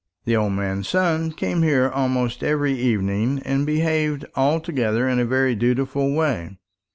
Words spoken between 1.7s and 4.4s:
almost every evening, and behaved